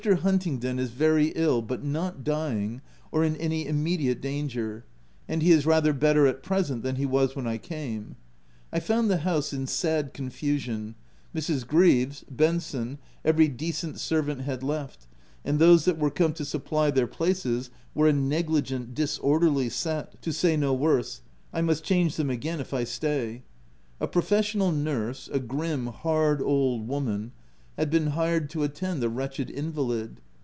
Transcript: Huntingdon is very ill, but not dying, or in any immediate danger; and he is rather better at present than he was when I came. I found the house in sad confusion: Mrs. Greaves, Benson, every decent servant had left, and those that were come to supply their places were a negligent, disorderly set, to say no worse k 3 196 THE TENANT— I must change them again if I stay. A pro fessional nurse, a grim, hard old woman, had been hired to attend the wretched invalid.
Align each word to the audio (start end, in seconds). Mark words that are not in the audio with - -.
Huntingdon 0.03 0.79
is 0.79 0.89
very 0.89 1.27
ill, 1.35 1.61
but 1.61 1.83
not 1.83 2.23
dying, 2.23 2.81
or 3.11 3.23
in 3.23 3.35
any 3.35 3.67
immediate 3.67 4.19
danger; 4.19 4.83
and 5.29 5.43
he 5.43 5.51
is 5.51 5.63
rather 5.67 5.93
better 5.93 6.25
at 6.25 6.41
present 6.41 6.81
than 6.81 6.95
he 6.95 7.05
was 7.05 7.35
when 7.35 7.45
I 7.45 7.59
came. 7.59 8.15
I 8.73 8.79
found 8.79 9.11
the 9.11 9.19
house 9.19 9.53
in 9.53 9.67
sad 9.67 10.11
confusion: 10.15 10.95
Mrs. 11.35 11.67
Greaves, 11.67 12.25
Benson, 12.31 12.97
every 13.23 13.47
decent 13.47 13.99
servant 13.99 14.41
had 14.41 14.63
left, 14.63 15.05
and 15.45 15.59
those 15.59 15.85
that 15.85 15.99
were 15.99 16.09
come 16.09 16.33
to 16.33 16.45
supply 16.45 16.89
their 16.89 17.05
places 17.05 17.69
were 17.93 18.07
a 18.07 18.13
negligent, 18.13 18.95
disorderly 18.95 19.69
set, 19.69 20.19
to 20.23 20.33
say 20.33 20.57
no 20.57 20.73
worse 20.73 21.17
k 21.53 21.59
3 21.59 21.59
196 21.59 21.81
THE 21.87 21.93
TENANT— 21.93 22.09
I 22.09 22.09
must 22.09 22.15
change 22.15 22.15
them 22.15 22.29
again 22.31 22.59
if 22.59 22.73
I 22.73 22.83
stay. 22.85 23.43
A 23.99 24.07
pro 24.07 24.23
fessional 24.23 24.75
nurse, 24.75 25.29
a 25.31 25.39
grim, 25.39 25.85
hard 25.85 26.41
old 26.41 26.87
woman, 26.87 27.33
had 27.77 27.89
been 27.89 28.07
hired 28.07 28.47
to 28.49 28.61
attend 28.63 29.01
the 29.01 29.09
wretched 29.09 29.49
invalid. 29.49 30.19